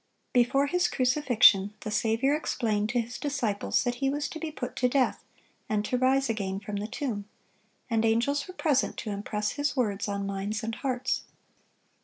Before 0.33 0.65
His 0.65 0.87
crucifixion, 0.87 1.75
the 1.81 1.91
Saviour 1.91 2.33
explained 2.33 2.89
to 2.89 2.99
His 3.01 3.19
disciples 3.19 3.83
that 3.83 4.01
He 4.01 4.09
was 4.09 4.27
to 4.29 4.39
be 4.39 4.49
put 4.51 4.75
to 4.77 4.89
death, 4.89 5.23
and 5.69 5.85
to 5.85 5.95
rise 5.95 6.27
again 6.27 6.59
from 6.59 6.77
the 6.77 6.87
tomb; 6.87 7.25
and 7.87 8.03
angels 8.03 8.47
were 8.47 8.55
present 8.55 8.97
to 8.97 9.11
impress 9.11 9.51
His 9.51 9.75
words 9.75 10.07
on 10.07 10.25
minds 10.25 10.63
and 10.63 10.73
hearts. 10.73 11.25